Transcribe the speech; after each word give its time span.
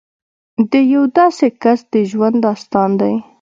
د 0.71 0.73
یو 0.93 1.03
داسې 1.17 1.47
کس 1.61 1.79
د 1.93 1.95
ژوند 2.09 2.37
داستان 2.47 2.89
دی 2.99 3.13